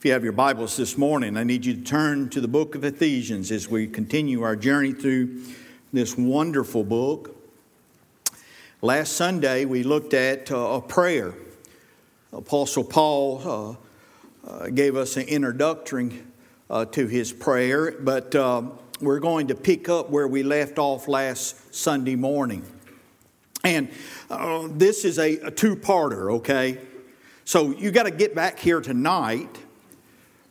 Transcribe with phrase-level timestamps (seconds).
[0.00, 2.74] If you have your Bibles this morning, I need you to turn to the book
[2.74, 5.42] of Ephesians as we continue our journey through
[5.92, 7.36] this wonderful book.
[8.80, 11.34] Last Sunday, we looked at uh, a prayer.
[12.32, 13.76] Apostle Paul
[14.46, 16.22] uh, uh, gave us an introductory
[16.70, 18.62] uh, to his prayer, but uh,
[19.02, 22.64] we're going to pick up where we left off last Sunday morning.
[23.64, 23.90] And
[24.30, 26.78] uh, this is a, a two parter, okay?
[27.44, 29.58] So you got to get back here tonight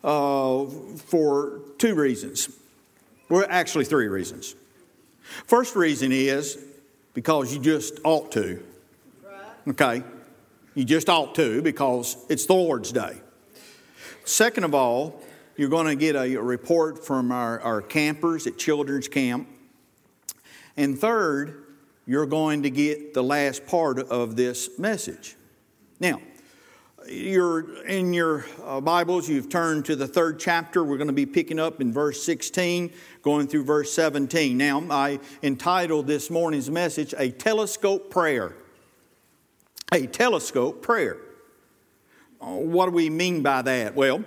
[0.03, 2.49] uh, for two reasons.
[3.29, 4.55] Well, actually, three reasons.
[5.45, 6.57] First reason is
[7.13, 8.63] because you just ought to.
[9.67, 10.03] Okay?
[10.73, 13.21] You just ought to because it's the Lord's Day.
[14.23, 15.21] Second of all,
[15.57, 19.47] you're going to get a report from our, our campers at Children's Camp.
[20.77, 21.65] And third,
[22.05, 25.35] you're going to get the last part of this message.
[25.99, 26.21] Now,
[27.09, 30.83] you're in your uh, Bibles, you've turned to the third chapter.
[30.83, 32.91] We're going to be picking up in verse 16,
[33.21, 34.57] going through verse 17.
[34.57, 38.55] Now, I entitled this morning's message, A Telescope Prayer.
[39.91, 41.17] A telescope prayer.
[42.39, 43.95] Uh, what do we mean by that?
[43.95, 44.23] Well,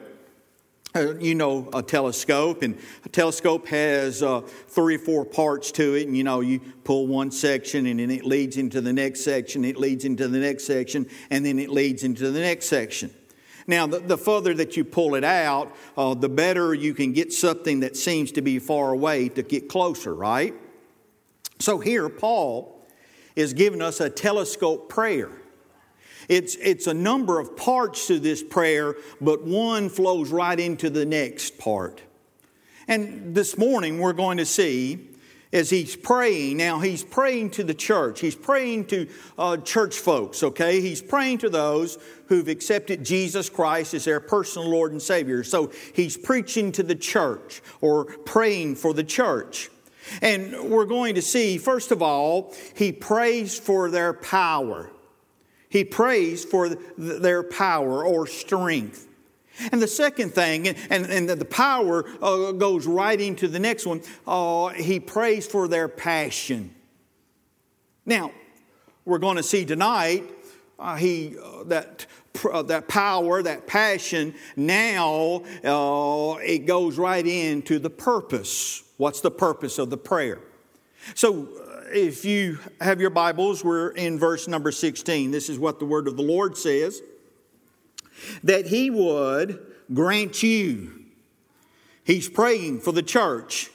[0.94, 5.94] uh, you know a telescope and a telescope has uh, three or four parts to
[5.94, 9.22] it and you know you pull one section and then it leads into the next
[9.22, 13.10] section it leads into the next section and then it leads into the next section.
[13.66, 17.32] Now the, the further that you pull it out uh, the better you can get
[17.32, 20.54] something that seems to be far away to get closer right?
[21.58, 22.86] So here paul
[23.34, 25.30] is giving us a telescope prayer
[26.32, 31.04] it's, it's a number of parts to this prayer, but one flows right into the
[31.04, 32.00] next part.
[32.88, 35.10] And this morning we're going to see
[35.52, 38.20] as he's praying, now he's praying to the church.
[38.20, 40.80] He's praying to uh, church folks, okay?
[40.80, 45.44] He's praying to those who've accepted Jesus Christ as their personal Lord and Savior.
[45.44, 49.68] So he's preaching to the church or praying for the church.
[50.22, 54.90] And we're going to see, first of all, he prays for their power.
[55.72, 59.08] He prays for their power or strength.
[59.70, 64.02] And the second thing, and, and the power uh, goes right into the next one,
[64.26, 66.74] uh, he prays for their passion.
[68.04, 68.32] Now,
[69.06, 70.30] we're going to see tonight
[70.78, 72.04] uh, he, uh, that,
[72.52, 78.82] uh, that power, that passion, now uh, it goes right into the purpose.
[78.98, 80.38] What's the purpose of the prayer?
[81.14, 81.48] So,
[81.92, 85.30] if you have your Bibles, we're in verse number 16.
[85.30, 87.02] This is what the word of the Lord says
[88.42, 91.04] that He would grant you.
[92.04, 93.70] He's praying for the church.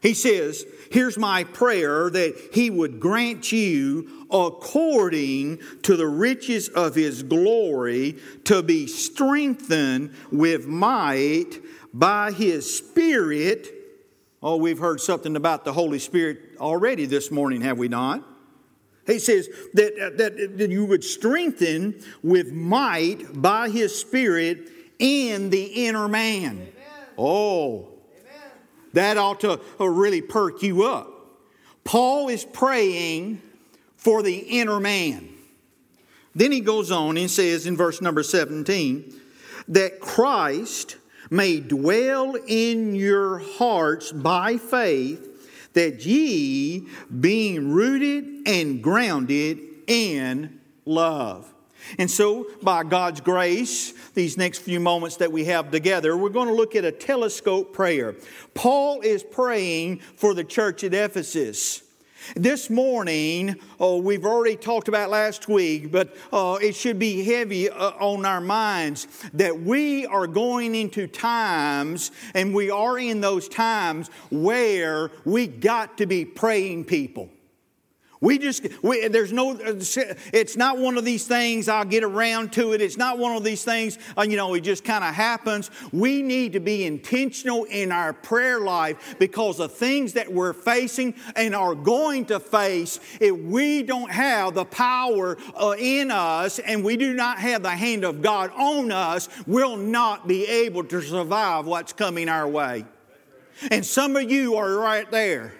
[0.00, 6.94] He says, Here's my prayer that He would grant you according to the riches of
[6.94, 11.60] His glory to be strengthened with might
[11.92, 13.76] by His Spirit
[14.42, 18.24] Oh, we've heard something about the Holy Spirit already this morning, have we not?
[19.06, 24.68] He says that, that, that you would strengthen with might by His Spirit
[24.98, 26.52] in the inner man.
[26.52, 26.72] Amen.
[27.16, 27.88] Oh,
[28.20, 28.50] Amen.
[28.94, 31.12] that ought to uh, really perk you up.
[31.84, 33.40] Paul is praying
[33.96, 35.28] for the inner man.
[36.34, 39.20] Then he goes on and says in verse number 17
[39.68, 40.96] that Christ
[41.30, 45.35] may dwell in your hearts by faith,
[45.76, 46.88] that ye,
[47.20, 51.52] being rooted and grounded in love.
[51.98, 56.48] And so, by God's grace, these next few moments that we have together, we're going
[56.48, 58.16] to look at a telescope prayer.
[58.54, 61.82] Paul is praying for the church at Ephesus.
[62.34, 67.70] This morning, oh, we've already talked about last week, but uh, it should be heavy
[67.70, 73.48] uh, on our minds that we are going into times, and we are in those
[73.48, 77.30] times where we got to be praying people.
[78.26, 82.72] We just, we, there's no, it's not one of these things, I'll get around to
[82.72, 82.80] it.
[82.80, 85.70] It's not one of these things, uh, you know, it just kind of happens.
[85.92, 91.14] We need to be intentional in our prayer life because the things that we're facing
[91.36, 96.82] and are going to face, if we don't have the power uh, in us and
[96.82, 101.00] we do not have the hand of God on us, we'll not be able to
[101.00, 102.86] survive what's coming our way.
[103.70, 105.54] And some of you are right there.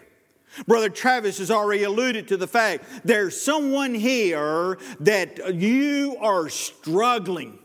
[0.67, 7.59] Brother Travis has already alluded to the fact there's someone here that you are struggling.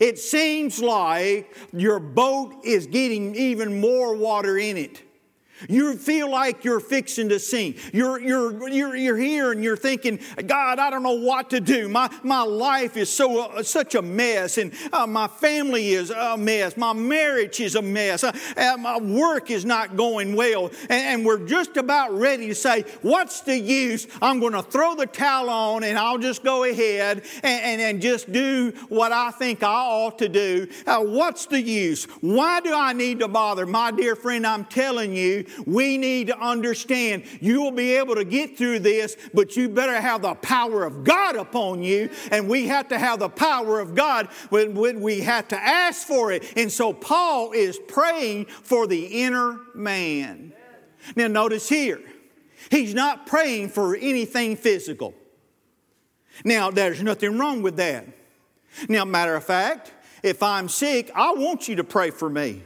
[0.00, 5.02] It seems like your boat is getting even more water in it.
[5.68, 7.78] You feel like you're fixing to sink.
[7.92, 11.88] You're, you're, you're, you're here and you're thinking, God, I don't know what to do.
[11.88, 16.36] My, my life is so, uh, such a mess, and uh, my family is a
[16.36, 16.76] mess.
[16.76, 18.24] My marriage is a mess.
[18.24, 18.32] Uh,
[18.78, 20.70] my work is not going well.
[20.88, 24.08] And, and, we're just about ready to say, What's the use?
[24.20, 28.02] I'm going to throw the towel on and I'll just go ahead and, and, and
[28.02, 30.68] just do what I think I ought to do.
[30.86, 32.04] Uh, what's the use?
[32.20, 33.66] Why do I need to bother?
[33.66, 38.24] My dear friend, I'm telling you, we need to understand you will be able to
[38.24, 42.10] get through this, but you better have the power of God upon you.
[42.30, 46.06] And we have to have the power of God when, when we have to ask
[46.06, 46.56] for it.
[46.56, 50.52] And so Paul is praying for the inner man.
[51.16, 52.00] Now, notice here,
[52.70, 55.14] he's not praying for anything physical.
[56.44, 58.06] Now, there's nothing wrong with that.
[58.88, 62.62] Now, matter of fact, if I'm sick, I want you to pray for me.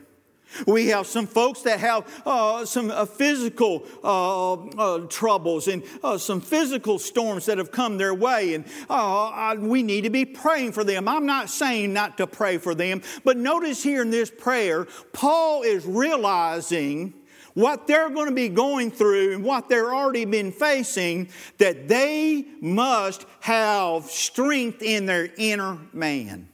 [0.66, 6.18] We have some folks that have uh, some uh, physical uh, uh troubles and uh,
[6.18, 10.72] some physical storms that have come their way, and uh, we need to be praying
[10.72, 11.08] for them.
[11.08, 15.62] I'm not saying not to pray for them, but notice here in this prayer, Paul
[15.62, 17.14] is realizing
[17.56, 22.44] what they're going to be going through and what they're already been facing, that they
[22.60, 26.48] must have strength in their inner man.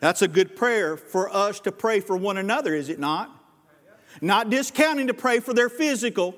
[0.00, 3.30] That's a good prayer for us to pray for one another, is it not?
[4.20, 6.34] Not discounting to pray for their physical,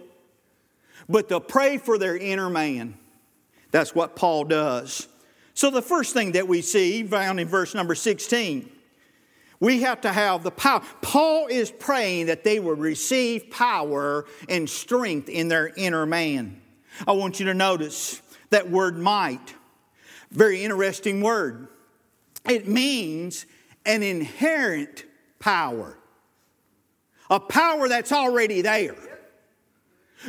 [1.08, 2.96] but to pray for their inner man.
[3.70, 5.08] That's what Paul does.
[5.54, 8.70] So, the first thing that we see found in verse number 16,
[9.60, 10.82] we have to have the power.
[11.02, 16.60] Paul is praying that they will receive power and strength in their inner man.
[17.06, 19.54] I want you to notice that word might.
[20.30, 21.68] Very interesting word.
[22.48, 23.46] It means
[23.84, 25.04] an inherent
[25.38, 25.98] power,
[27.28, 28.96] a power that's already there.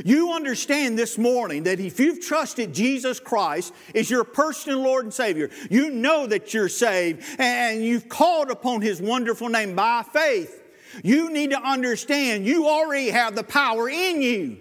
[0.06, 5.14] You understand this morning that if you've trusted Jesus Christ as your personal Lord and
[5.14, 10.64] Savior, you know that you're saved and you've called upon His wonderful name by faith.
[11.04, 14.58] You need to understand you already have the power in you,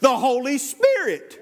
[0.00, 1.41] the Holy Spirit.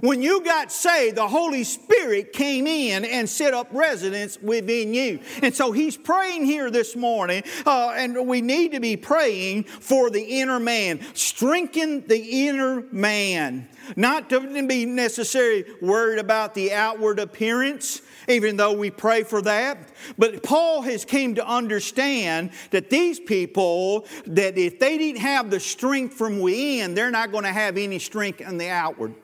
[0.00, 5.20] When you got saved, the Holy Spirit came in and set up residence within you.
[5.42, 10.10] And so he's praying here this morning, uh, and we need to be praying for
[10.10, 11.00] the inner man.
[11.14, 13.68] Strengthen the inner man.
[13.96, 19.88] Not to be necessarily worried about the outward appearance, even though we pray for that.
[20.18, 25.60] But Paul has came to understand that these people, that if they didn't have the
[25.60, 29.14] strength from within, they're not going to have any strength in the outward.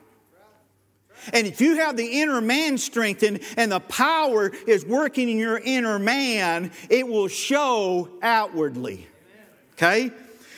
[1.33, 5.57] And if you have the inner man strengthened and the power is working in your
[5.57, 9.07] inner man, it will show outwardly.
[9.73, 10.11] Okay?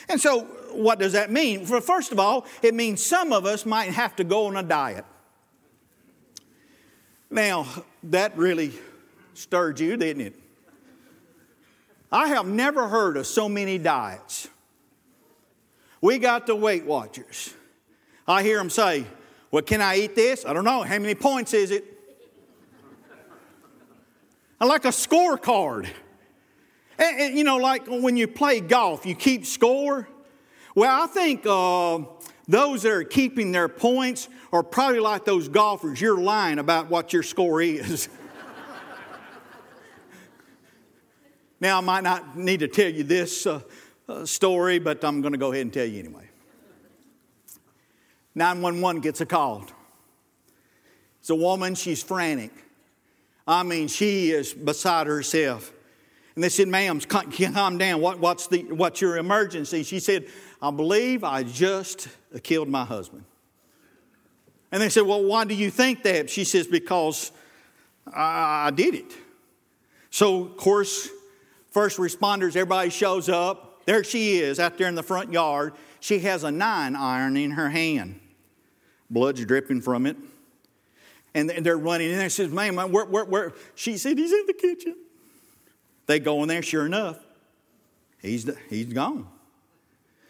[0.10, 0.42] And so,
[0.72, 1.66] what does that mean?
[1.66, 4.64] For first of all, it means some of us might have to go on a
[4.64, 5.06] diet.
[7.30, 7.68] Now,
[8.04, 8.74] that really
[9.34, 10.34] stirred you, didn't it?
[12.12, 14.48] I have never heard of so many diets.
[16.00, 17.54] We got the Weight Watchers.
[18.28, 19.06] I hear them say,
[19.58, 20.46] well, can I eat this?
[20.46, 20.84] I don't know.
[20.84, 21.84] How many points is it?
[24.62, 25.88] I like a scorecard.
[27.00, 30.08] And, and, you know, like when you play golf, you keep score.
[30.76, 32.02] Well, I think uh,
[32.48, 36.00] those that are keeping their points are probably like those golfers.
[36.00, 38.10] You're lying about what your score is.
[41.60, 43.62] now, I might not need to tell you this uh,
[44.08, 46.27] uh, story, but I'm going to go ahead and tell you anyway.
[48.38, 49.66] 911 gets a call.
[51.20, 52.52] It's a woman, she's frantic.
[53.48, 55.74] I mean, she is beside herself.
[56.36, 58.00] And they said, ma'am, calm down.
[58.00, 59.82] What, what's, the, what's your emergency?
[59.82, 60.28] She said,
[60.62, 62.10] I believe I just
[62.44, 63.24] killed my husband.
[64.72, 66.30] And they said, Well, why do you think that?
[66.30, 67.32] She says, Because
[68.14, 69.14] I, I did it.
[70.12, 71.10] So, of course,
[71.72, 73.86] first responders, everybody shows up.
[73.86, 75.74] There she is out there in the front yard.
[76.02, 78.20] She has a nine iron in her hand.
[79.10, 80.18] Blood's dripping from it.
[81.34, 82.30] And they're running in there.
[82.30, 83.54] Says, "Man, where, where, where?
[83.76, 84.96] She said, He's in the kitchen.
[86.08, 87.20] They go in there, sure enough,
[88.22, 89.28] he's, he's gone.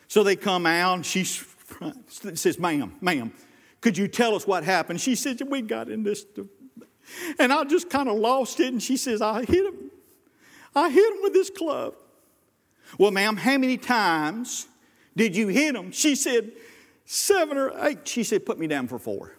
[0.07, 1.23] So they come out, And she
[2.09, 3.31] says, Ma'am, ma'am,
[3.79, 4.99] could you tell us what happened?
[4.99, 6.25] She said, We got in this.
[7.39, 8.67] And I just kind of lost it.
[8.67, 9.91] And she says, I hit him.
[10.75, 11.93] I hit him with this club.
[12.97, 14.67] Well, ma'am, how many times
[15.15, 15.91] did you hit him?
[15.91, 16.51] She said,
[17.09, 18.05] Seven or eight.
[18.05, 19.33] She said, Put me down for four.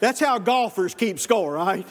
[0.00, 1.86] That's how golfers keep score, right?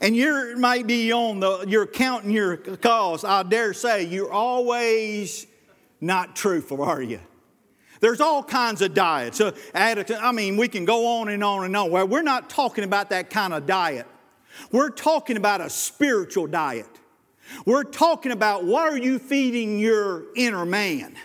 [0.00, 3.24] And you might be on the, you're counting your calls.
[3.24, 5.48] I dare say you're always
[6.00, 7.18] not truthful, are you?
[7.98, 9.42] There's all kinds of diets.
[9.74, 11.90] I mean, we can go on and on and on.
[11.90, 14.06] Well, we're not talking about that kind of diet.
[14.70, 16.86] We're talking about a spiritual diet.
[17.64, 21.16] We're talking about what are you feeding your inner man?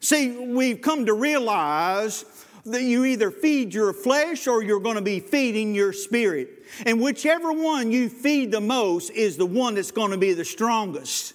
[0.00, 2.24] See, we've come to realize
[2.64, 6.64] that you either feed your flesh or you're going to be feeding your spirit.
[6.84, 10.44] And whichever one you feed the most is the one that's going to be the
[10.44, 11.34] strongest.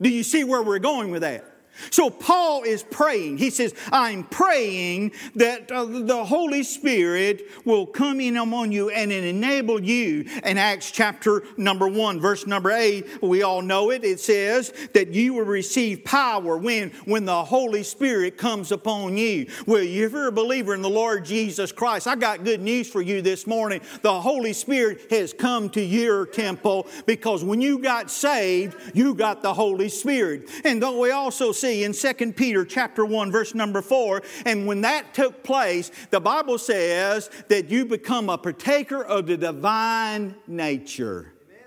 [0.00, 1.55] Do you see where we're going with that?
[1.90, 3.38] So Paul is praying.
[3.38, 9.12] He says, I'm praying that uh, the Holy Spirit will come in among you and
[9.12, 10.26] enable you.
[10.44, 14.04] In Acts chapter number one, verse number eight, we all know it.
[14.04, 19.46] It says that you will receive power when, when the Holy Spirit comes upon you.
[19.66, 23.02] Well, if you're a believer in the Lord Jesus Christ, I got good news for
[23.02, 23.80] you this morning.
[24.02, 29.42] The Holy Spirit has come to your temple because when you got saved, you got
[29.42, 30.48] the Holy Spirit.
[30.64, 34.66] And though we also see see in 2 Peter chapter 1 verse number 4 and
[34.66, 40.34] when that took place the Bible says that you become a partaker of the divine
[40.46, 41.32] nature.
[41.48, 41.62] Amen.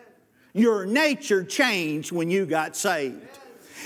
[0.53, 3.38] Your nature changed when you got saved.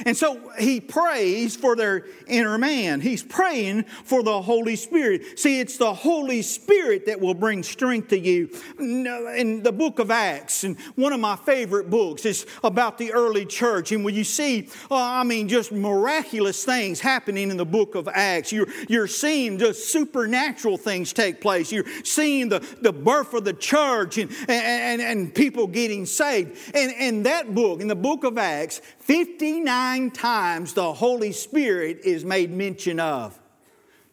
[0.06, 3.02] And so he prays for their inner man.
[3.02, 5.40] He's praying for the Holy Spirit.
[5.40, 8.50] See, it's the Holy Spirit that will bring strength to you.
[8.80, 13.46] In the book of Acts, and one of my favorite books is about the early
[13.46, 13.92] church.
[13.92, 18.08] And when you see, uh, I mean, just miraculous things happening in the book of
[18.08, 21.72] Acts, you're, you're seeing just supernatural things take place.
[21.72, 26.58] You're seeing the, the birth of the church and, and, and people getting saved.
[26.76, 32.24] And in that book, in the book of Acts, 59 times the Holy Spirit is
[32.24, 33.38] made mention of.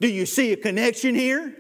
[0.01, 1.57] Do you see a connection here?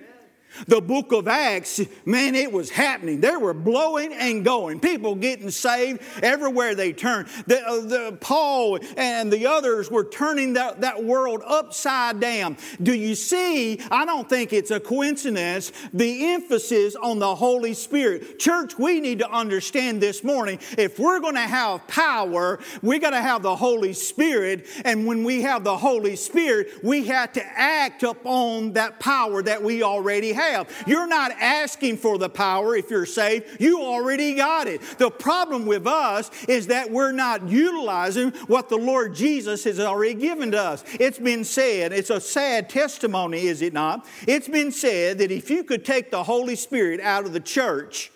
[0.67, 3.21] The book of Acts, man, it was happening.
[3.21, 4.81] They were blowing and going.
[4.81, 7.29] People getting saved everywhere they turned.
[7.47, 12.57] The, uh, the, Paul and the others were turning that, that world upside down.
[12.83, 13.81] Do you see?
[13.91, 18.39] I don't think it's a coincidence, the emphasis on the Holy Spirit.
[18.39, 23.11] Church, we need to understand this morning if we're going to have power, we got
[23.11, 24.67] to have the Holy Spirit.
[24.85, 29.63] And when we have the Holy Spirit, we have to act upon that power that
[29.63, 30.85] we already have have.
[30.87, 34.81] You're not asking for the power if you're saved, you already got it.
[34.99, 40.15] The problem with us is that we're not utilizing what the Lord Jesus has already
[40.15, 40.85] given to us.
[40.99, 44.07] It's been said, it's a sad testimony, is it not?
[44.27, 48.11] It's been said that if you could take the Holy Spirit out of the church,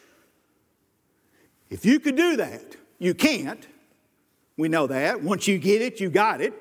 [1.70, 3.66] if you could do that, you can't.
[4.56, 5.22] We know that.
[5.22, 6.52] Once you get it, you got it.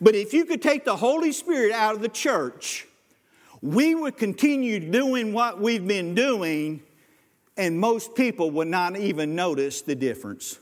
[0.00, 2.86] But if you could take the Holy Spirit out of the church,
[3.64, 6.82] we would continue doing what we've been doing,
[7.56, 10.58] and most people would not even notice the difference.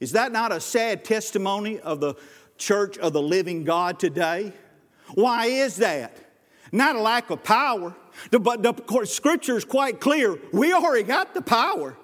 [0.00, 2.14] Is that not a sad testimony of the
[2.56, 4.54] church of the living God today?
[5.12, 6.16] Why is that?
[6.72, 7.94] Not a lack of power,
[8.30, 10.38] but the scripture is quite clear.
[10.54, 11.98] We already got the power.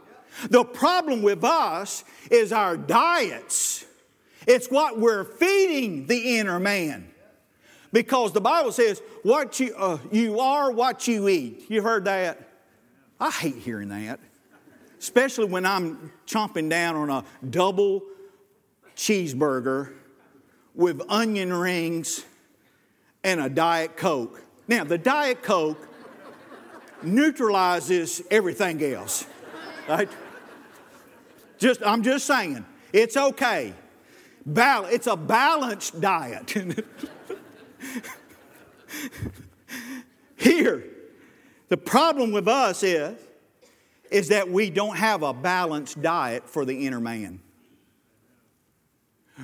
[0.50, 3.86] The problem with us is our diets.
[4.46, 7.12] It's what we're feeding the inner man.
[7.92, 11.70] Because the Bible says, what you, uh, you are what you eat.
[11.70, 12.40] You heard that?
[13.18, 14.20] I hate hearing that.
[14.98, 18.02] Especially when I'm chomping down on a double
[18.96, 19.92] cheeseburger
[20.74, 22.24] with onion rings
[23.24, 24.42] and a Diet Coke.
[24.68, 25.88] Now, the Diet Coke
[27.02, 29.26] neutralizes everything else.
[29.88, 30.08] Right?
[31.58, 33.72] Just, I'm just saying, it's okay.
[34.44, 36.54] Bal- it's a balanced diet.
[40.36, 40.84] Here,
[41.68, 43.18] the problem with us is,
[44.10, 47.40] is that we don't have a balanced diet for the inner man.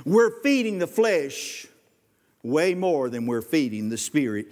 [0.04, 1.66] We're feeding the flesh
[2.42, 4.46] way more than we're feeding the spirit.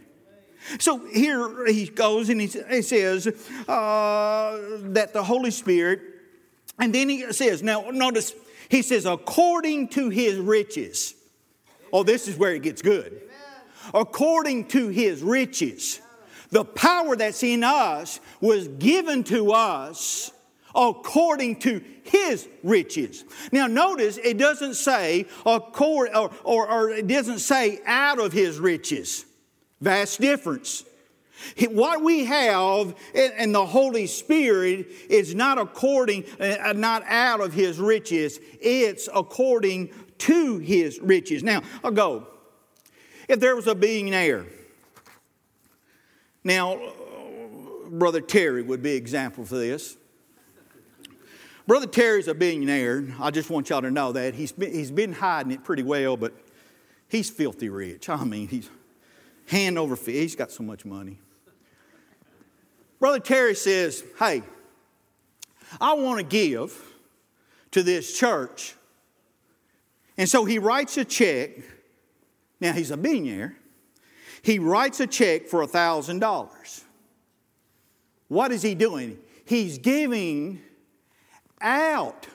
[0.79, 3.27] So here he goes and he, says
[3.67, 6.01] uh, that the Holy Spirit,
[6.79, 8.35] and then he says, now notice,
[8.69, 11.15] he says, according to his riches.
[11.93, 13.30] Oh, this is where it gets good
[13.95, 16.01] according to his riches.
[16.51, 20.33] The power that's in us was given to us
[20.75, 23.25] according to his riches.
[23.53, 28.59] Now notice it doesn't say accord, or, or, or it doesn't say out of his
[28.59, 29.25] riches.
[29.81, 30.85] Vast difference.
[31.71, 37.79] What we have in the Holy Spirit is not according, uh, not out of His
[37.79, 38.39] riches.
[38.61, 41.43] It's according to His riches.
[41.43, 42.27] Now, I'll go.
[43.31, 44.45] If there was a billionaire,
[46.43, 46.81] now,
[47.89, 49.97] Brother Terry would be example for this.
[51.65, 53.05] Brother Terry's a billionaire.
[53.21, 54.35] I just want y'all to know that.
[54.35, 56.33] He's been, he's been hiding it pretty well, but
[57.09, 58.09] he's filthy rich.
[58.09, 58.69] I mean, he's
[59.47, 60.09] hand over fist.
[60.09, 61.21] He's got so much money.
[62.99, 64.43] Brother Terry says, Hey,
[65.81, 66.77] I want to give
[67.71, 68.75] to this church.
[70.19, 71.51] And so he writes a check.
[72.61, 73.57] Now, he's a billionaire.
[74.43, 76.85] He writes a check for $1,000.
[78.29, 79.19] What is he doing?
[79.45, 80.61] He's giving
[81.61, 82.27] out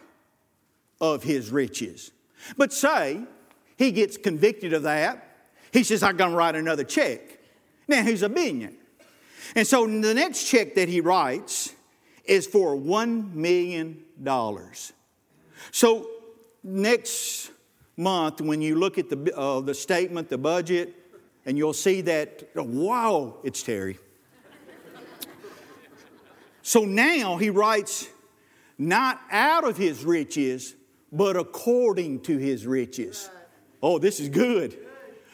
[0.99, 2.11] of his riches.
[2.57, 3.23] But say
[3.77, 5.21] he gets convicted of that,
[5.71, 7.39] he says, I'm going to write another check.
[7.87, 8.71] Now he's a billionaire.
[9.55, 11.73] And so the next check that he writes
[12.25, 14.03] is for $1 million.
[15.71, 16.09] So
[16.63, 17.51] next
[17.97, 20.93] month, when you look at the, uh, the statement, the budget,
[21.45, 23.97] and you'll see that, wow, it's Terry.
[26.61, 28.09] so now he writes
[28.77, 30.75] not out of his riches,
[31.11, 33.29] but according to his riches.
[33.81, 34.77] Oh, this is good.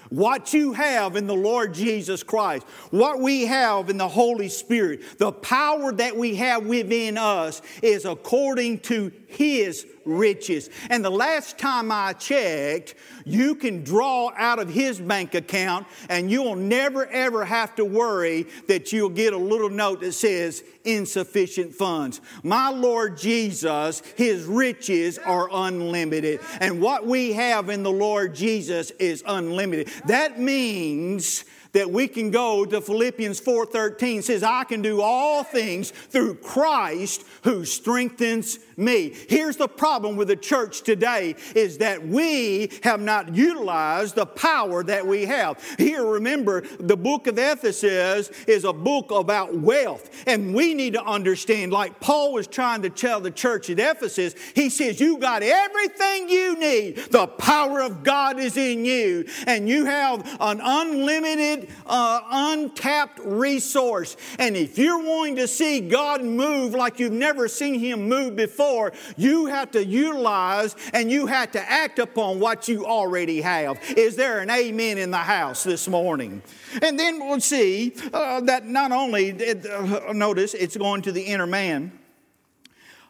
[0.10, 5.18] What you have in the Lord Jesus Christ, what we have in the Holy Spirit,
[5.20, 10.70] the power that we have within us is according to His riches.
[10.90, 12.96] And the last time I checked,
[13.26, 18.48] you can draw out of his bank account and you'll never ever have to worry
[18.68, 22.22] that you'll get a little note that says insufficient funds.
[22.44, 26.40] My Lord Jesus, his riches are unlimited.
[26.60, 29.90] And what we have in the Lord Jesus is unlimited.
[30.08, 35.92] That means that we can go to Philippians 4:13 says I can do all things
[35.92, 39.13] through Christ who strengthens me.
[39.30, 44.84] Here's the problem with the church today is that we have not utilized the power
[44.84, 45.62] that we have.
[45.78, 51.04] Here remember the book of Ephesus is a book about wealth and we need to
[51.04, 55.44] understand like Paul was trying to tell the church at Ephesus, he says you got
[55.44, 56.98] everything you need.
[57.12, 64.18] The power of God is in you and you have an unlimited uh, untapped resource.
[64.39, 68.94] And if you're wanting to see God move like you've never seen Him move before,
[69.18, 73.79] you have to utilize and you have to act upon what you already have.
[73.98, 76.42] Is there an amen in the house this morning?
[76.81, 81.48] And then we'll see uh, that not only, uh, notice it's going to the inner
[81.48, 81.92] man.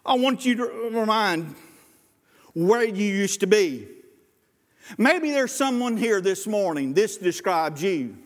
[0.05, 1.55] I want you to remind
[2.53, 3.87] where you used to be.
[4.97, 8.17] Maybe there's someone here this morning, this describes you.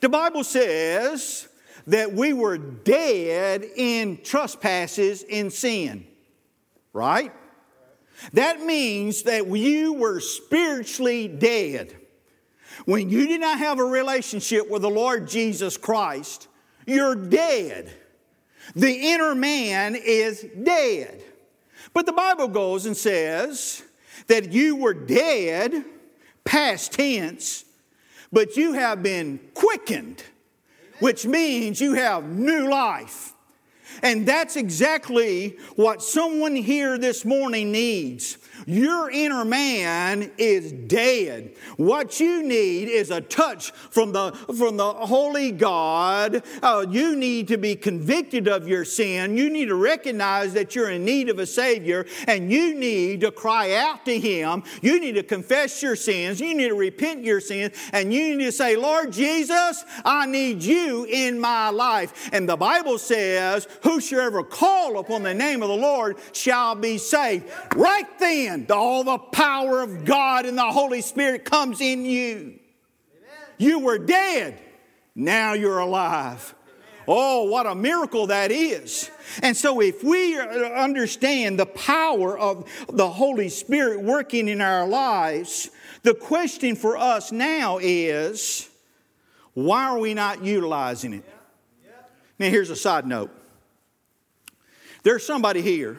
[0.00, 1.48] The Bible says
[1.86, 6.06] that we were dead in trespasses in sin,
[6.92, 7.32] right?
[8.32, 11.94] That means that you were spiritually dead.
[12.84, 16.48] When you did not have a relationship with the Lord Jesus Christ,
[16.86, 17.92] you're dead.
[18.74, 21.22] The inner man is dead.
[21.94, 23.82] But the Bible goes and says
[24.26, 25.84] that you were dead,
[26.44, 27.64] past tense,
[28.32, 30.22] but you have been quickened,
[31.00, 33.32] which means you have new life.
[34.02, 38.38] And that's exactly what someone here this morning needs.
[38.64, 41.54] Your inner man is dead.
[41.76, 46.42] What you need is a touch from the, from the Holy God.
[46.62, 49.36] Uh, you need to be convicted of your sin.
[49.36, 53.30] You need to recognize that you're in need of a Savior, and you need to
[53.30, 54.62] cry out to Him.
[54.80, 56.40] You need to confess your sins.
[56.40, 60.62] You need to repent your sins, and you need to say, Lord Jesus, I need
[60.62, 62.30] you in my life.
[62.32, 67.50] And the Bible says, Whosoever call upon the name of the Lord shall be saved.
[67.74, 72.34] Right then, all the power of God and the Holy Spirit comes in you.
[72.36, 72.58] Amen.
[73.58, 74.58] You were dead,
[75.14, 76.54] now you're alive.
[77.08, 79.10] Oh, what a miracle that is.
[79.42, 85.70] And so, if we understand the power of the Holy Spirit working in our lives,
[86.02, 88.68] the question for us now is
[89.54, 91.24] why are we not utilizing it?
[92.38, 93.30] Now, here's a side note
[95.02, 95.98] there's somebody here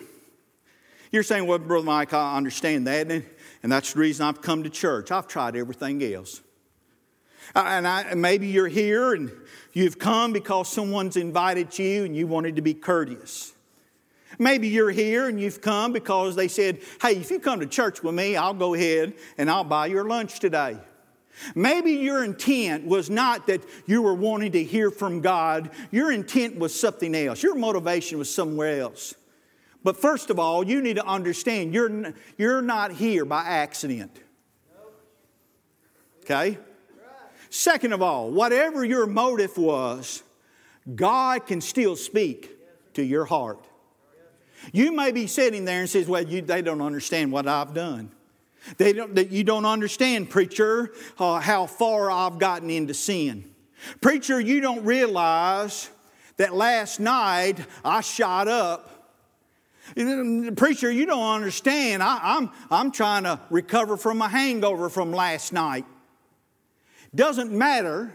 [1.11, 3.25] you're saying, well, Brother Mike, I understand that, and,
[3.63, 5.11] and that's the reason I've come to church.
[5.11, 6.41] I've tried everything else.
[7.55, 9.31] Uh, and I, maybe you're here and
[9.73, 13.53] you've come because someone's invited you and you wanted to be courteous.
[14.39, 18.03] Maybe you're here and you've come because they said, hey, if you come to church
[18.03, 20.77] with me, I'll go ahead and I'll buy your lunch today.
[21.55, 26.57] Maybe your intent was not that you were wanting to hear from God, your intent
[26.57, 27.43] was something else.
[27.43, 29.15] Your motivation was somewhere else.
[29.87, 34.19] But first of all, you need to understand you're, you're not here by accident.
[36.23, 36.57] Okay?
[37.49, 40.23] Second of all, whatever your motive was,
[40.93, 42.51] God can still speak
[42.95, 43.65] to your heart.
[44.73, 48.11] You may be sitting there and says, "Well, you, they don't understand what I've done.
[48.75, 53.49] They don't, you don't understand, preacher, uh, how far I've gotten into sin.
[54.01, 55.89] Preacher, you don't realize
[56.35, 58.95] that last night I shot up."
[59.95, 62.03] Preacher, you don't understand.
[62.03, 65.85] I, I'm, I'm trying to recover from a hangover from last night.
[67.15, 68.13] Doesn't matter.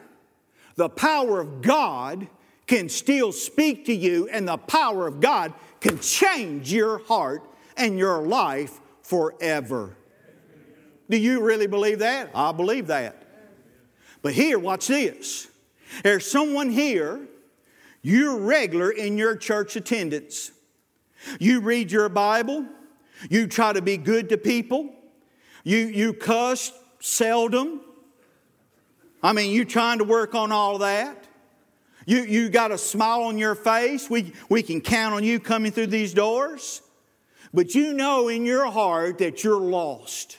[0.76, 2.28] The power of God
[2.66, 7.42] can still speak to you, and the power of God can change your heart
[7.76, 9.96] and your life forever.
[11.10, 12.30] Do you really believe that?
[12.34, 13.16] I believe that.
[14.22, 15.48] But here, watch this.
[16.02, 17.20] There's someone here,
[18.00, 20.52] you're regular in your church attendance.
[21.38, 22.66] You read your Bible,
[23.30, 24.92] you try to be good to people,
[25.64, 27.80] you, you cuss seldom.
[29.22, 31.24] I mean, you're trying to work on all that.
[32.06, 34.10] You, you got a smile on your face.
[34.10, 36.82] We, we can count on you coming through these doors.
[37.54, 40.38] But you know in your heart that you're lost.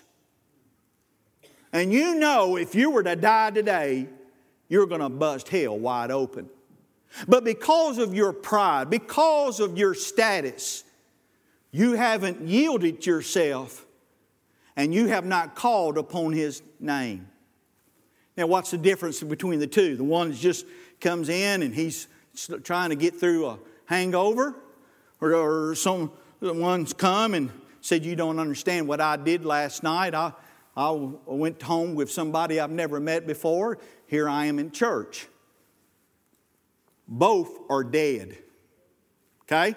[1.72, 4.08] And you know if you were to die today,
[4.68, 6.50] you're going to bust hell wide open.
[7.28, 10.84] But because of your pride, because of your status,
[11.72, 13.86] you haven't yielded yourself
[14.76, 17.28] and you have not called upon His name.
[18.36, 19.96] Now, what's the difference between the two?
[19.96, 20.66] The one just
[21.00, 22.08] comes in and he's
[22.64, 24.56] trying to get through a hangover,
[25.22, 30.16] or, or someone's come and said, You don't understand what I did last night.
[30.16, 30.34] I,
[30.76, 33.78] I went home with somebody I've never met before.
[34.08, 35.28] Here I am in church.
[37.08, 38.38] Both are dead.
[39.44, 39.76] Okay?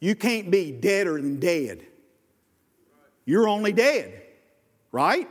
[0.00, 1.84] You can't be deader than dead.
[3.24, 4.22] You're only dead,
[4.92, 5.28] right?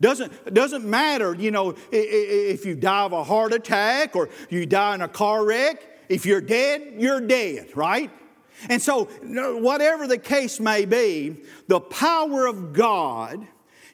[0.00, 4.94] Doesn't, doesn't matter, you know, if you die of a heart attack or you die
[4.94, 5.86] in a car wreck.
[6.08, 8.10] If you're dead, you're dead, right?
[8.68, 13.46] And so, whatever the case may be, the power of God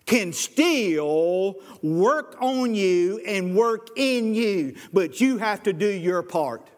[0.06, 6.22] can still work on you and work in you, but you have to do your
[6.22, 6.70] part.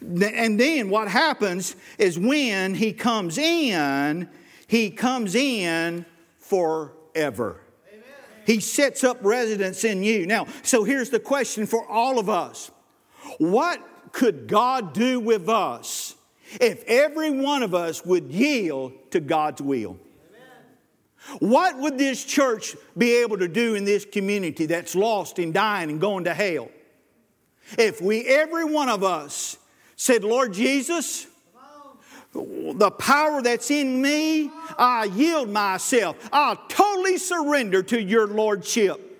[0.00, 4.28] And then what happens is when He comes in,
[4.66, 6.04] He comes in
[6.38, 7.60] forever.
[8.44, 10.26] He sets up residence in you.
[10.26, 12.70] Now, so here's the question for all of us
[13.38, 13.80] What
[14.12, 16.14] could God do with us
[16.60, 19.98] if every one of us would yield to God's will?
[21.38, 25.90] What would this church be able to do in this community that's lost and dying
[25.90, 26.68] and going to hell?
[27.78, 29.56] If we, every one of us,
[29.96, 31.26] said, Lord Jesus,
[32.34, 36.16] the power that's in me, I yield myself.
[36.32, 39.11] I totally surrender to your lordship.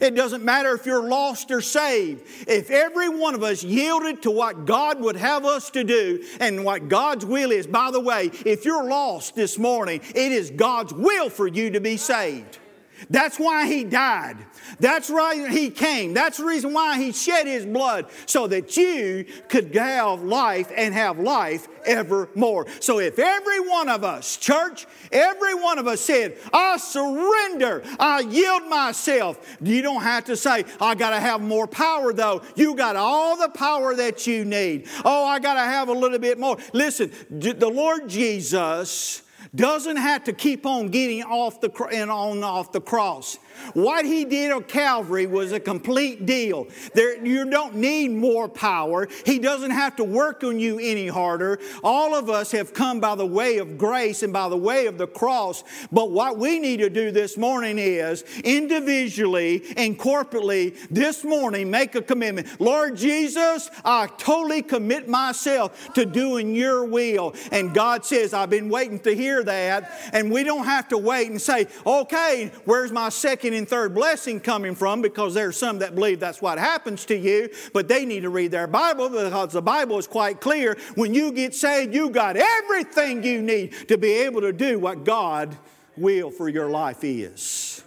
[0.00, 2.22] It doesn't matter if you're lost or saved.
[2.46, 6.64] If every one of us yielded to what God would have us to do and
[6.64, 10.92] what God's will is, by the way, if you're lost this morning, it is God's
[10.92, 12.59] will for you to be saved.
[13.08, 14.36] That's why he died.
[14.78, 16.14] That's why he came.
[16.14, 20.94] That's the reason why he shed his blood so that you could have life and
[20.94, 22.66] have life evermore.
[22.80, 28.20] So if every one of us, church, every one of us said, I surrender, I
[28.20, 32.42] yield myself, you don't have to say, I got to have more power though.
[32.56, 34.88] You got all the power that you need.
[35.04, 36.58] Oh, I got to have a little bit more.
[36.72, 39.22] Listen, the Lord Jesus
[39.54, 43.38] doesn't have to keep on getting off the and on off the cross.
[43.74, 46.66] What he did on Calvary was a complete deal.
[46.94, 49.08] There, you don't need more power.
[49.24, 51.58] He doesn't have to work on you any harder.
[51.82, 54.98] All of us have come by the way of grace and by the way of
[54.98, 55.64] the cross.
[55.92, 61.94] But what we need to do this morning is individually and corporately this morning make
[61.94, 62.60] a commitment.
[62.60, 67.34] Lord Jesus, I totally commit myself to doing your will.
[67.52, 70.10] And God says, I've been waiting to hear that.
[70.12, 73.94] And we don't have to wait and say, okay, where's my second second and third
[73.94, 77.88] blessing coming from because there are some that believe that's what happens to you, but
[77.88, 80.78] they need to read their Bible because the Bible is quite clear.
[80.94, 85.02] When you get saved, you got everything you need to be able to do what
[85.02, 85.56] God
[85.96, 87.82] will for your life is.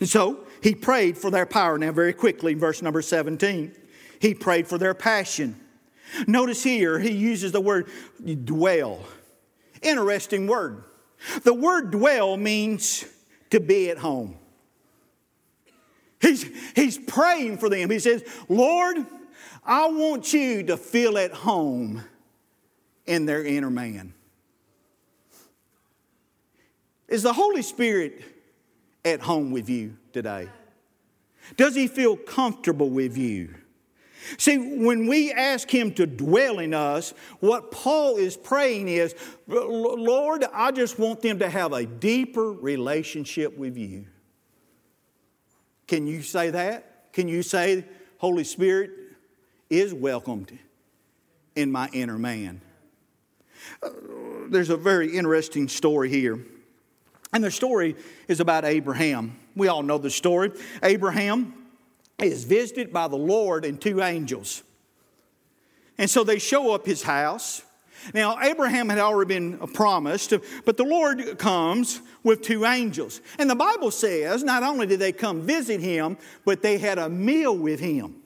[0.00, 1.78] And so he prayed for their power.
[1.78, 3.72] Now, very quickly, verse number 17,
[4.20, 5.58] he prayed for their passion.
[6.26, 7.88] Notice here, he uses the word
[8.44, 9.00] dwell.
[9.80, 10.84] Interesting word.
[11.42, 13.06] The word dwell means
[13.48, 14.36] to be at home.
[16.26, 17.88] He's, he's praying for them.
[17.88, 18.96] He says, Lord,
[19.64, 22.02] I want you to feel at home
[23.06, 24.12] in their inner man.
[27.06, 28.24] Is the Holy Spirit
[29.04, 30.48] at home with you today?
[31.56, 33.54] Does he feel comfortable with you?
[34.36, 39.14] See, when we ask Him to dwell in us, what Paul is praying is,
[39.46, 44.06] Lord, I just want them to have a deeper relationship with you.
[45.86, 47.12] Can you say that?
[47.12, 47.84] Can you say,
[48.18, 48.90] Holy Spirit
[49.70, 50.56] is welcomed
[51.54, 52.60] in my inner man?
[53.82, 53.90] Uh,
[54.48, 56.38] there's a very interesting story here.
[57.32, 57.96] And the story
[58.28, 59.38] is about Abraham.
[59.54, 60.52] We all know the story.
[60.82, 61.54] Abraham
[62.18, 64.62] is visited by the Lord and two angels.
[65.98, 67.62] And so they show up his house.
[68.14, 70.32] Now, Abraham had already been promised,
[70.64, 73.20] but the Lord comes with two angels.
[73.38, 77.08] And the Bible says not only did they come visit him, but they had a
[77.08, 78.16] meal with him.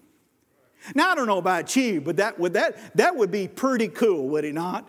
[0.95, 4.29] Now, I don't know about you, but that would, that, that would be pretty cool,
[4.29, 4.89] would it not?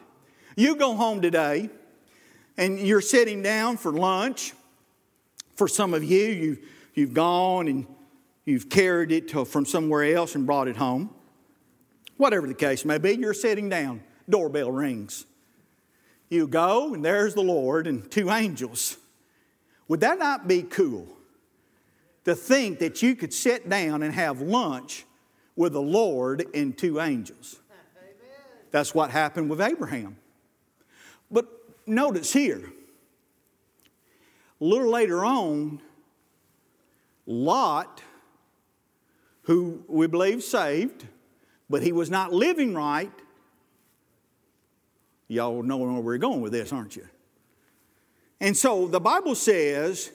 [0.55, 1.69] You go home today
[2.57, 4.53] and you're sitting down for lunch.
[5.55, 6.57] For some of you, you
[6.93, 7.85] you've gone and
[8.45, 11.09] you've carried it to, from somewhere else and brought it home.
[12.17, 15.25] Whatever the case may be, you're sitting down, doorbell rings.
[16.29, 18.97] You go, and there's the Lord and two angels.
[19.87, 21.07] Would that not be cool?
[22.25, 25.05] To think that you could sit down and have lunch
[25.55, 27.59] with the Lord and two angels.
[28.71, 30.15] That's what happened with Abraham.
[31.29, 31.47] But
[31.85, 32.71] notice here,
[34.59, 35.81] a little later on,
[37.25, 38.01] Lot
[39.43, 41.07] who we believe saved,
[41.69, 43.11] but he was not living right.
[45.31, 47.07] Y'all know where we're going with this, aren't you?
[48.41, 50.11] And so the Bible says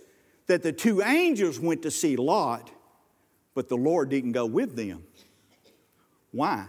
[0.47, 2.71] that the two angels went to see Lot,
[3.55, 5.05] but the Lord didn't go with them.
[6.33, 6.67] Why?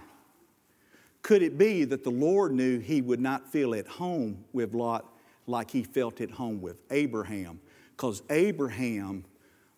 [1.24, 5.04] Could it be that the Lord knew he would not feel at home with Lot
[5.46, 7.60] like he felt at home with Abraham?
[7.98, 9.26] Because Abraham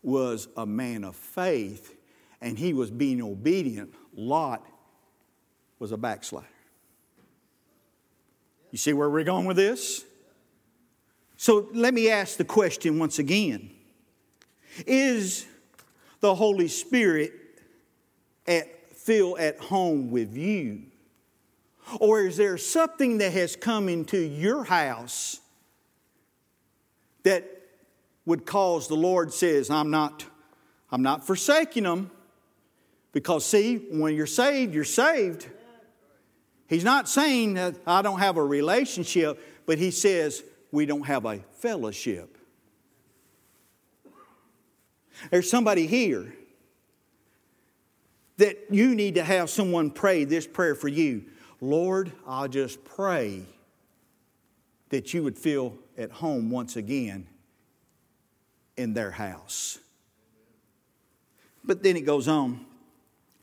[0.04, 1.96] was a man of faith
[2.40, 4.64] and he was being obedient, Lot
[5.80, 6.46] was a backslider.
[8.72, 10.06] You see where we're going with this?
[11.38, 13.72] So let me ask the question once again
[14.86, 15.46] Is
[16.20, 17.34] the Holy Spirit
[18.46, 20.84] at, feel at home with you?
[22.00, 25.40] Or is there something that has come into your house
[27.24, 27.46] that
[28.26, 30.26] would cause the Lord says, I'm not,
[30.92, 32.12] I'm not forsaking them,
[33.12, 35.48] because, see, when you're saved, you're saved.
[36.70, 41.26] He's not saying that I don't have a relationship, but he says we don't have
[41.26, 42.38] a fellowship.
[45.32, 46.32] There's somebody here
[48.38, 51.26] that you need to have someone pray this prayer for you.
[51.60, 53.42] Lord, I just pray
[54.90, 57.28] that you would feel at home once again
[58.78, 59.80] in their house.
[61.66, 62.66] But then it goes on.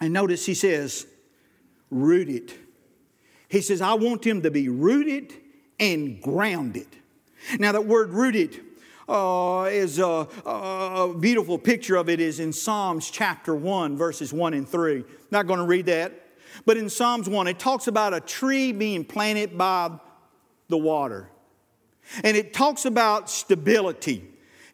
[0.01, 1.07] And notice he says,
[1.91, 2.53] rooted.
[3.49, 5.33] He says, I want him to be rooted
[5.79, 6.89] and grounded.
[7.59, 8.61] Now, that word rooted
[9.09, 14.55] uh, is a, a, beautiful picture of it is in Psalms chapter 1, verses 1
[14.55, 15.05] and 3.
[15.31, 16.13] Not going to read that.
[16.65, 19.93] But in Psalms 1, it talks about a tree being planted by
[20.69, 21.31] the water.
[22.25, 24.25] And it talks about stability.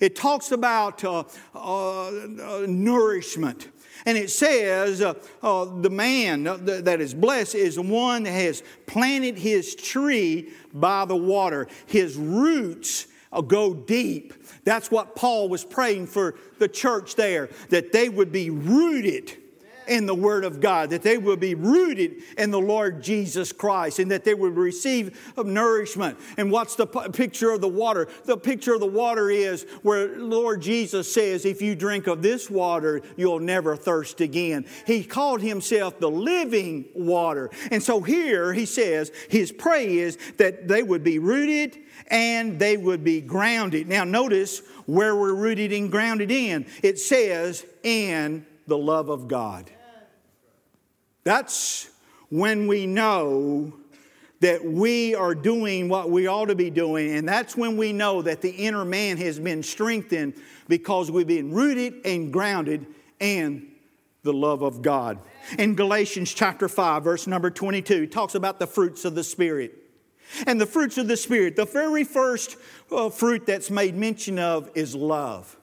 [0.01, 3.69] It talks about uh, uh nourishment.
[4.07, 8.63] And it says, uh, uh, the man that is blessed is the one that has
[8.87, 11.69] planted his tree by the water.
[11.87, 14.35] His roots uh, go deep.
[14.65, 19.42] That's what Paul was praying for the church there, that they would be rooted
[19.87, 23.99] in the Word of God, that they will be rooted in the Lord Jesus Christ,
[23.99, 26.19] and that they would receive nourishment.
[26.37, 28.09] And what's the picture of the water?
[28.25, 32.51] The picture of the water is where Lord Jesus says, If you drink of this
[32.51, 34.67] water, you'll never thirst again.
[34.87, 37.51] He called himself the living water.
[37.71, 42.77] And so here he says, his prayer is that they would be rooted and they
[42.77, 43.89] would be grounded.
[43.89, 46.67] Now, notice where we're rooted and grounded in.
[46.83, 49.71] It says, in the love of God.
[51.25, 51.89] That's
[52.31, 53.75] when we know
[54.41, 58.23] that we are doing what we ought to be doing, and that's when we know
[58.23, 60.35] that the inner man has been strengthened
[60.67, 62.87] because we've been rooted and grounded
[63.21, 63.69] in
[64.25, 65.19] the love of God.
[65.59, 69.79] In Galatians chapter 5, verse number 22, talks about the fruits of the Spirit.
[70.47, 72.57] And the fruits of the Spirit, the very first
[72.91, 75.57] uh, fruit that's made mention of is love.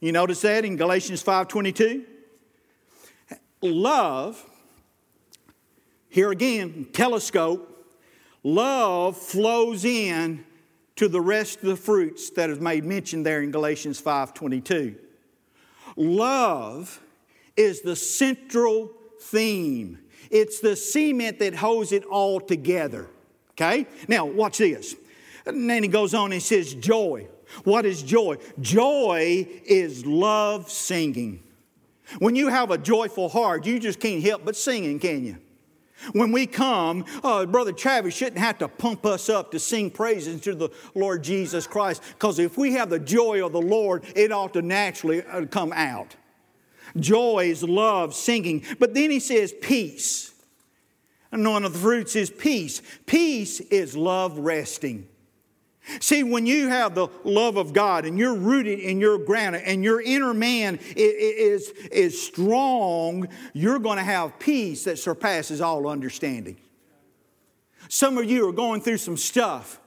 [0.00, 2.04] You notice that in Galatians 5:22?
[3.62, 4.44] Love
[6.08, 7.86] here again, telescope,
[8.42, 10.44] love flows in
[10.96, 14.96] to the rest of the fruits that is made mention there in Galatians 5:22.
[15.96, 17.00] Love
[17.56, 19.98] is the central theme.
[20.30, 23.08] It's the cement that holds it all together.
[23.52, 23.86] Okay?
[24.08, 24.96] Now, watch this.
[25.44, 27.28] And then he goes on and says, Joy.
[27.64, 28.36] What is joy?
[28.60, 31.42] Joy is love singing.
[32.18, 35.38] When you have a joyful heart, you just can't help but singing, can you?
[36.12, 40.40] When we come, uh, Brother Travis shouldn't have to pump us up to sing praises
[40.42, 44.32] to the Lord Jesus Christ, because if we have the joy of the Lord, it
[44.32, 46.16] ought to naturally uh, come out.
[46.98, 48.64] Joy is love, singing.
[48.78, 50.32] But then he says peace.
[51.30, 52.82] And one of the fruits is peace.
[53.06, 55.06] Peace is love resting.
[55.98, 59.82] See, when you have the love of God and you're rooted in your grounded and
[59.82, 66.56] your inner man is, is strong, you're going to have peace that surpasses all understanding.
[67.88, 69.80] Some of you are going through some stuff.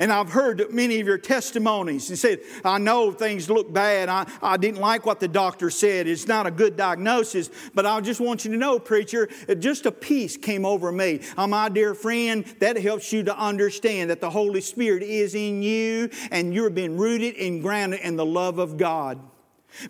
[0.00, 4.08] And I've heard many of your testimonies and said, I know things look bad.
[4.08, 6.06] I, I didn't like what the doctor said.
[6.06, 9.92] It's not a good diagnosis, but I just want you to know, preacher, just a
[9.92, 11.20] peace came over me.
[11.36, 15.62] Uh, my dear friend, that helps you to understand that the Holy Spirit is in
[15.62, 19.20] you and you're being rooted and grounded in the love of God.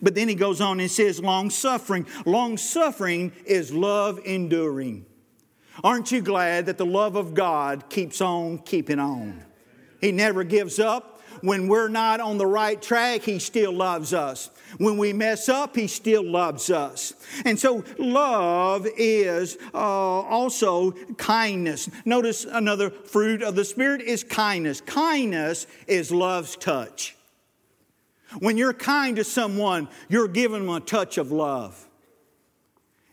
[0.03, 2.07] But then he goes on and says, long suffering.
[2.27, 5.07] Long suffering is love enduring.
[5.83, 9.46] Aren't you glad that the love of God keeps on keeping on?
[10.01, 11.21] He never gives up.
[11.43, 14.51] When we're not on the right track, He still loves us.
[14.79, 17.13] When we mess up, He still loves us.
[17.45, 21.91] And so, love is uh, also kindness.
[22.05, 24.81] Notice another fruit of the Spirit is kindness.
[24.81, 27.17] Kindness is love's touch.
[28.39, 31.87] When you're kind to someone, you're giving them a touch of love.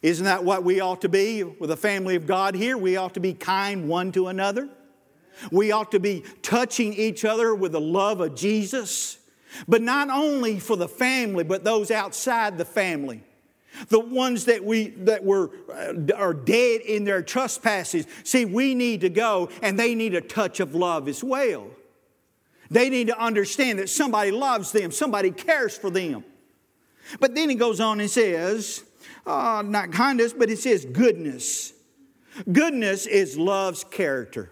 [0.01, 2.77] Isn't that what we ought to be with the family of God here?
[2.77, 4.69] We ought to be kind one to another.
[5.51, 9.17] We ought to be touching each other with the love of Jesus,
[9.67, 13.23] but not only for the family, but those outside the family.
[13.89, 18.05] The ones that we that were uh, are dead in their trespasses.
[18.23, 21.67] See, we need to go and they need a touch of love as well.
[22.69, 26.23] They need to understand that somebody loves them, somebody cares for them.
[27.19, 28.83] But then he goes on and says,
[29.25, 31.73] uh, not kindness, but it says goodness.
[32.51, 34.51] Goodness is love's character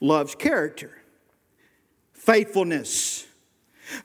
[0.00, 0.90] love's character.
[2.12, 3.26] Faithfulness.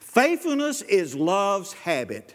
[0.00, 2.34] Faithfulness is love's habit.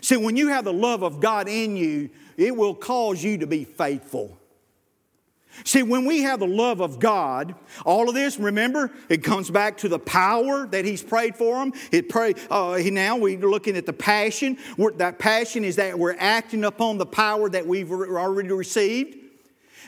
[0.00, 3.46] See, when you have the love of God in you, it will cause you to
[3.46, 4.38] be faithful.
[5.62, 7.54] See, when we have the love of God,
[7.86, 11.72] all of this, remember, it comes back to the power that He's prayed for them.
[11.92, 14.58] It pray, uh, now we're looking at the passion.
[14.76, 19.23] We're, that passion is that we're acting upon the power that we've already received.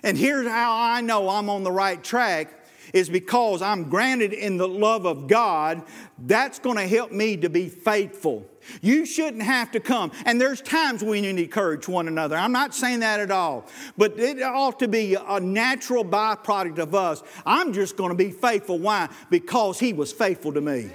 [0.03, 2.53] And here's how I know I'm on the right track
[2.93, 5.83] is because I'm granted in the love of God,
[6.19, 8.47] that's going to help me to be faithful.
[8.81, 10.13] You shouldn't have to come.
[10.25, 12.37] And there's times we need to encourage one another.
[12.37, 13.67] I'm not saying that at all.
[13.97, 17.23] But it ought to be a natural byproduct of us.
[17.45, 18.79] I'm just going to be faithful.
[18.79, 19.09] Why?
[19.31, 20.91] Because He was faithful to me.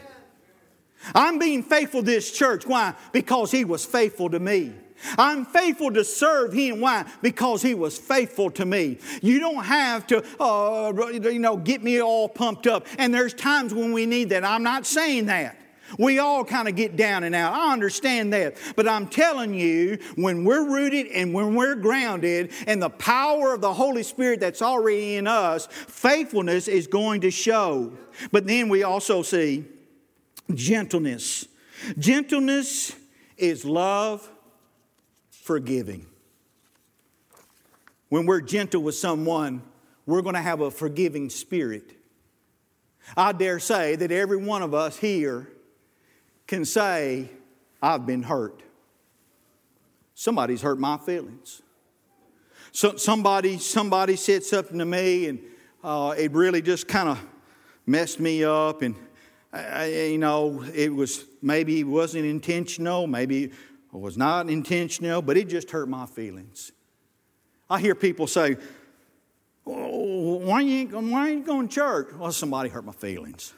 [1.15, 2.65] I'm being faithful to this church.
[2.65, 2.93] Why?
[3.11, 4.73] Because He was faithful to me.
[5.17, 6.79] I'm faithful to serve him.
[6.79, 7.05] Why?
[7.21, 8.97] Because he was faithful to me.
[9.21, 12.87] You don't have to, uh, you know, get me all pumped up.
[12.97, 14.43] And there's times when we need that.
[14.43, 15.57] I'm not saying that.
[15.97, 17.53] We all kind of get down and out.
[17.53, 18.57] I understand that.
[18.75, 23.61] But I'm telling you, when we're rooted and when we're grounded and the power of
[23.61, 27.91] the Holy Spirit that's already in us, faithfulness is going to show.
[28.31, 29.65] But then we also see
[30.53, 31.47] gentleness.
[31.97, 32.95] Gentleness
[33.37, 34.29] is love
[35.41, 36.05] forgiving.
[38.09, 39.61] When we're gentle with someone,
[40.05, 41.97] we're going to have a forgiving spirit.
[43.17, 45.47] I dare say that every one of us here
[46.47, 47.29] can say,
[47.81, 48.61] I've been hurt.
[50.13, 51.61] Somebody's hurt my feelings.
[52.71, 55.39] So somebody, somebody said something to me, and
[55.83, 57.19] uh, it really just kind of
[57.85, 58.81] messed me up.
[58.81, 58.95] And
[59.51, 63.51] I, you know, it was maybe it wasn't intentional, maybe
[63.93, 66.71] it was not intentional, but it just hurt my feelings.
[67.69, 68.55] I hear people say,
[69.65, 72.13] oh, why, you, why ain't you going to church?
[72.13, 73.53] Well, somebody hurt my feelings.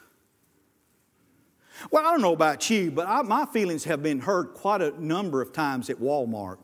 [1.90, 4.92] Well, I don't know about you, but I, my feelings have been hurt quite a
[5.02, 6.58] number of times at Walmart.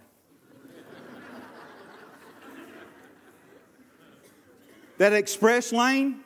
[4.99, 6.21] that express lane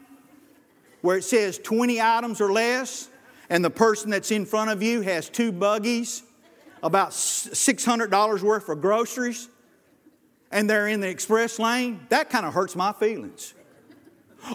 [1.00, 3.10] where it says 20 items or less,
[3.50, 6.22] and the person that's in front of you has two buggies
[6.84, 9.48] about $600 worth of groceries
[10.52, 13.54] and they're in the express lane, that kind of hurts my feelings.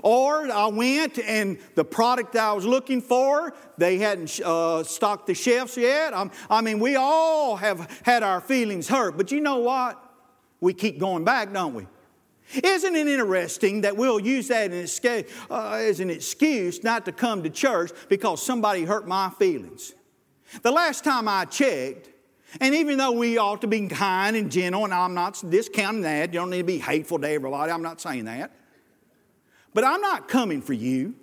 [0.03, 5.33] Or I went and the product I was looking for, they hadn't uh, stocked the
[5.33, 6.13] shelves yet.
[6.15, 9.17] I'm, I mean, we all have had our feelings hurt.
[9.17, 10.01] But you know what?
[10.61, 11.87] We keep going back, don't we?
[12.63, 14.71] Isn't it interesting that we'll use that
[15.49, 19.93] uh, as an excuse not to come to church because somebody hurt my feelings?
[20.61, 22.09] The last time I checked,
[22.59, 26.33] and even though we ought to be kind and gentle, and I'm not discounting that,
[26.33, 28.51] you don't need to be hateful to everybody, I'm not saying that.
[29.73, 31.15] But I'm not coming for you.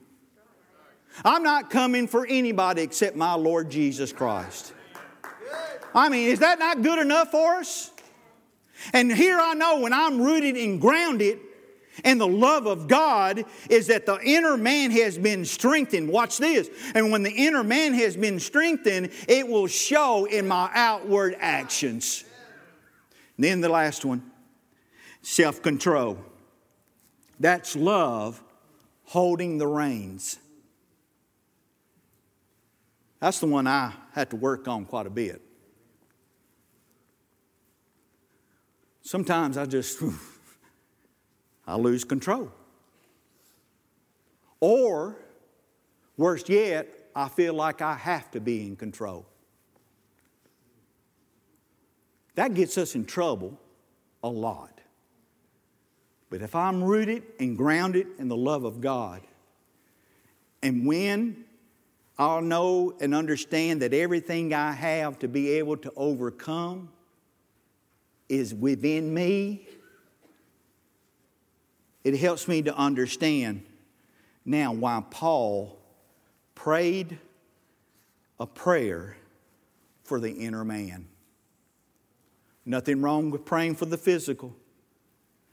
[1.24, 4.72] I'm not coming for anybody except my Lord Jesus Christ.
[5.95, 7.91] I mean, is that not good enough for us?
[8.93, 11.39] And here I know when I'm rooted and grounded
[12.05, 16.09] and the love of God is that the inner man has been strengthened.
[16.09, 16.68] Watch this.
[16.94, 22.24] And when the inner man has been strengthened, it will show in my outward actions.
[23.36, 24.30] And then the last one
[25.22, 26.18] self control.
[27.38, 28.42] That's love
[29.05, 30.38] holding the reins.
[33.20, 35.42] That's the one I had to work on quite a bit.
[39.03, 40.03] Sometimes I just,
[41.67, 42.53] I lose control.
[44.61, 45.17] Or,
[46.17, 49.27] worst yet, I feel like I have to be in control.
[52.35, 53.59] That gets us in trouble
[54.23, 54.81] a lot.
[56.29, 59.23] But if I'm rooted and grounded in the love of God,
[60.62, 61.45] and when
[62.19, 66.91] I'll know and understand that everything I have to be able to overcome
[68.29, 69.67] is within me,
[72.07, 73.67] it helps me to understand
[74.45, 75.77] now why Paul
[76.55, 77.19] prayed
[78.39, 79.17] a prayer
[80.05, 81.09] for the inner man.
[82.65, 84.55] Nothing wrong with praying for the physical.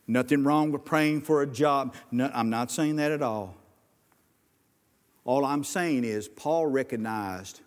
[0.05, 1.95] Nothing wrong with praying for a job.
[2.11, 3.55] No, I'm not saying that at all.
[5.25, 7.61] All I'm saying is, Paul recognized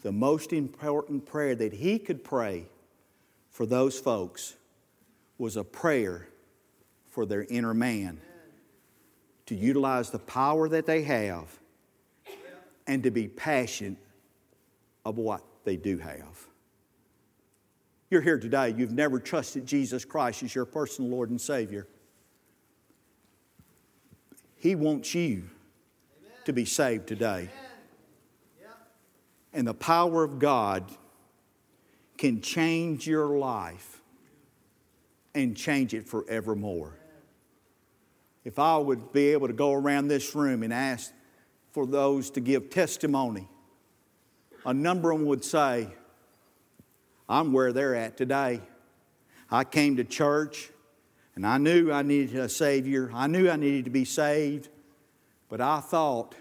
[0.00, 2.64] the most important prayer that he could pray
[3.50, 4.56] for those folks
[5.36, 6.28] was a prayer
[7.10, 8.20] for their inner man
[9.46, 11.48] to utilize the power that they have
[12.86, 13.98] and to be passionate
[15.04, 16.46] of what they do have.
[18.10, 21.86] You're here today, you've never trusted Jesus Christ as your personal Lord and Savior.
[24.56, 26.32] He wants you Amen.
[26.44, 27.48] to be saved today.
[29.52, 30.84] And the power of God
[32.18, 34.00] can change your life
[35.34, 36.99] and change it forevermore.
[38.44, 41.12] If I would be able to go around this room and ask
[41.72, 43.48] for those to give testimony,
[44.64, 45.88] a number of them would say,
[47.28, 48.60] I'm where they're at today.
[49.50, 50.70] I came to church
[51.36, 53.10] and I knew I needed a Savior.
[53.14, 54.68] I knew I needed to be saved.
[55.48, 56.34] But I thought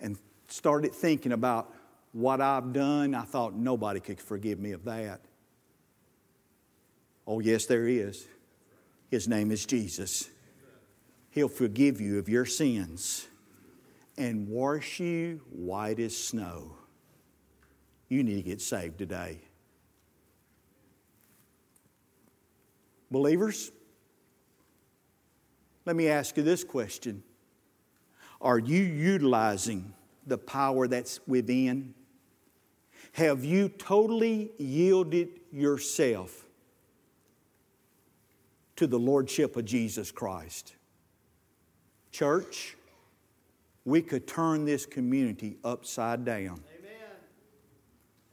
[0.00, 0.18] and
[0.48, 1.72] started thinking about
[2.12, 3.14] what I've done.
[3.14, 5.20] I thought nobody could forgive me of that.
[7.26, 8.26] Oh, yes, there is.
[9.10, 10.28] His name is Jesus.
[11.38, 13.28] He'll forgive you of your sins
[14.16, 16.74] and wash you white as snow.
[18.08, 19.38] You need to get saved today.
[23.08, 23.70] Believers,
[25.84, 27.22] let me ask you this question
[28.40, 29.94] Are you utilizing
[30.26, 31.94] the power that's within?
[33.12, 36.46] Have you totally yielded yourself
[38.74, 40.74] to the Lordship of Jesus Christ?
[42.10, 42.76] Church,
[43.84, 46.62] we could turn this community upside down.
[46.78, 46.92] Amen.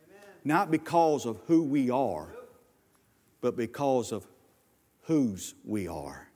[0.05, 0.23] Amen.
[0.43, 2.27] Not because of who we are,
[3.41, 4.27] but because of
[5.03, 6.29] whose we are.